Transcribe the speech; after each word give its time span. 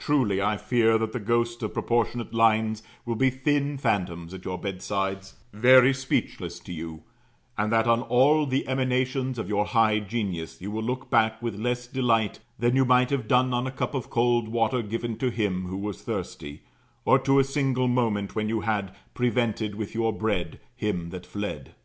Truly, 0.00 0.42
I 0.42 0.56
fear 0.56 0.98
that 0.98 1.12
the 1.12 1.20
ghosts 1.20 1.62
of 1.62 1.74
proportionate 1.74 2.34
lines 2.34 2.82
will 3.06 3.14
be 3.14 3.30
thin 3.30 3.78
phantoms 3.78 4.34
at 4.34 4.44
your 4.44 4.58
bedsides 4.58 5.36
very 5.52 5.94
speechless 5.94 6.58
to 6.58 6.72
you; 6.72 7.04
and 7.56 7.70
that 7.70 7.86
on 7.86 8.02
all 8.02 8.46
the 8.46 8.66
emanations 8.66 9.38
of 9.38 9.48
your 9.48 9.64
high 9.66 10.00
genius 10.00 10.60
you 10.60 10.72
will 10.72 10.82
look 10.82 11.08
back 11.08 11.40
with 11.40 11.54
less 11.54 11.86
delight 11.86 12.40
than 12.58 12.74
you 12.74 12.84
might 12.84 13.10
have 13.10 13.28
done 13.28 13.54
on 13.54 13.64
a 13.64 13.70
cup 13.70 13.94
of 13.94 14.10
cold 14.10 14.48
water 14.48 14.82
given 14.82 15.16
to 15.18 15.30
him 15.30 15.66
who 15.66 15.76
was 15.76 16.02
thirsty, 16.02 16.62
or 17.04 17.16
to 17.20 17.38
a 17.38 17.44
single 17.44 17.86
moment 17.86 18.34
when 18.34 18.48
you 18.48 18.62
had 18.62 18.92
"prevented 19.14 19.76
with 19.76 19.94
your 19.94 20.12
bread 20.12 20.58
him 20.74 21.10
that 21.10 21.24
fled." 21.24 21.76